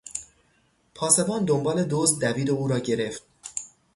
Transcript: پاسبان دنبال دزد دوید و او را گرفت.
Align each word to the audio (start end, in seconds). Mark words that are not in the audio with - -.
پاسبان 0.95 1.45
دنبال 1.45 1.85
دزد 1.89 2.21
دوید 2.21 2.49
و 2.49 2.55
او 2.55 2.67
را 2.67 2.79
گرفت. 2.79 3.23